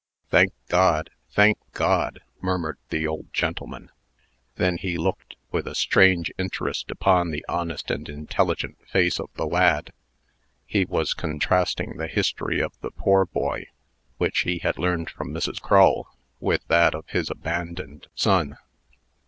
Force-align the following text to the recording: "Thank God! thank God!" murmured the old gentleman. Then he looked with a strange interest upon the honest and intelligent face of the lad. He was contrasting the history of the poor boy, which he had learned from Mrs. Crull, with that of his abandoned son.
"Thank 0.31 0.51
God! 0.67 1.11
thank 1.29 1.59
God!" 1.73 2.21
murmured 2.41 2.79
the 2.89 3.05
old 3.05 3.31
gentleman. 3.31 3.91
Then 4.55 4.77
he 4.77 4.97
looked 4.97 5.35
with 5.51 5.67
a 5.67 5.75
strange 5.75 6.31
interest 6.39 6.89
upon 6.89 7.29
the 7.29 7.45
honest 7.47 7.91
and 7.91 8.09
intelligent 8.09 8.79
face 8.87 9.19
of 9.19 9.29
the 9.35 9.45
lad. 9.45 9.93
He 10.65 10.85
was 10.85 11.13
contrasting 11.13 11.97
the 11.97 12.07
history 12.07 12.59
of 12.61 12.73
the 12.81 12.89
poor 12.89 13.27
boy, 13.27 13.67
which 14.17 14.39
he 14.39 14.57
had 14.57 14.79
learned 14.79 15.11
from 15.11 15.29
Mrs. 15.31 15.61
Crull, 15.61 16.07
with 16.39 16.65
that 16.67 16.95
of 16.95 17.07
his 17.09 17.29
abandoned 17.29 18.07
son. 18.15 18.57